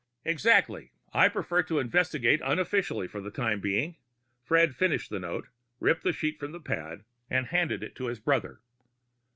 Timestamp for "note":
5.19-5.47